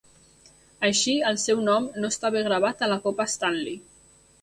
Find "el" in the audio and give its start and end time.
1.33-1.37